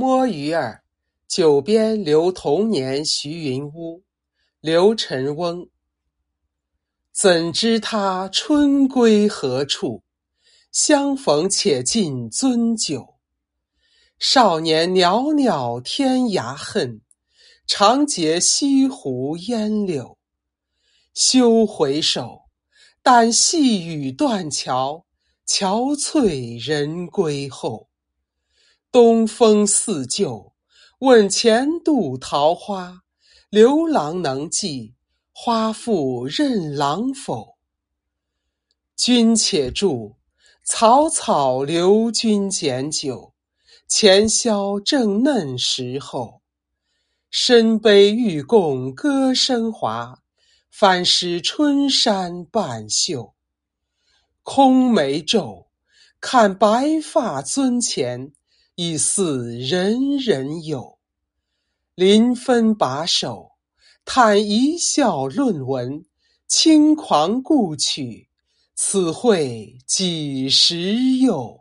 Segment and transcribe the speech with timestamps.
[0.00, 0.82] 摸鱼儿，
[1.28, 4.02] 九边留童年徐云屋。
[4.62, 5.68] 刘辰翁。
[7.12, 10.02] 怎知他春归何处？
[10.72, 13.16] 相逢且尽樽酒。
[14.18, 17.02] 少年袅袅天涯恨，
[17.66, 20.16] 长结西湖烟柳。
[21.12, 22.44] 休回首，
[23.02, 25.04] 但细雨断桥，
[25.46, 27.89] 憔悴人归后。
[28.92, 30.52] 东风似旧，
[30.98, 33.02] 问前度桃花。
[33.48, 34.94] 刘郎能记
[35.32, 37.56] 花复任郎否？
[38.96, 40.16] 君且住，
[40.64, 43.32] 草草留君检酒。
[43.86, 46.42] 前宵正嫩时候，
[47.30, 50.18] 深悲欲共歌声华，
[50.68, 53.34] 反使春山半袖。
[54.42, 55.68] 空眉皱，
[56.20, 58.32] 看白发尊前，
[58.82, 60.98] 已似人人有。
[61.94, 63.50] 临分把手，
[64.06, 66.06] 叹一笑论文，
[66.48, 68.30] 轻狂故去，
[68.74, 71.60] 此会几时有？